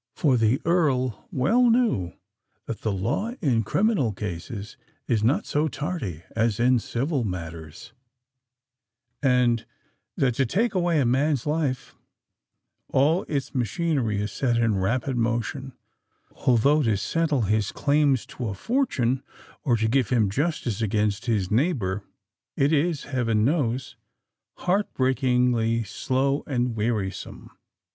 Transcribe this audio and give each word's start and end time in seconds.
For 0.15 0.35
the 0.35 0.59
Earl 0.65 1.27
well 1.31 1.69
knew 1.69 2.13
that 2.65 2.81
the 2.81 2.91
law 2.91 3.33
in 3.39 3.61
criminal 3.61 4.11
cases 4.13 4.75
is 5.07 5.23
not 5.23 5.45
so 5.45 5.67
tardy 5.67 6.23
as 6.35 6.59
in 6.59 6.79
civil 6.79 7.23
matters; 7.23 7.93
and 9.21 9.63
that 10.17 10.33
to 10.33 10.45
take 10.47 10.73
away 10.73 10.99
a 10.99 11.05
man's 11.05 11.45
life, 11.45 11.93
all 12.87 13.25
its 13.27 13.53
machinery 13.53 14.19
is 14.19 14.31
set 14.31 14.57
into 14.57 14.75
rapid 14.79 15.17
motion—although 15.17 16.81
to 16.81 16.97
settle 16.97 17.41
his 17.43 17.71
claims 17.71 18.25
to 18.25 18.47
a 18.47 18.55
fortune 18.55 19.21
or 19.63 19.77
to 19.77 19.87
give 19.87 20.09
him 20.09 20.31
justice 20.31 20.81
against 20.81 21.27
his 21.27 21.51
neighbour, 21.51 22.03
it 22.57 22.73
is, 22.73 23.03
heaven 23.03 23.45
knows! 23.45 23.97
heart 24.55 24.91
breakingly 24.95 25.83
slow 25.83 26.41
and 26.47 26.75
wearisome! 26.75 27.51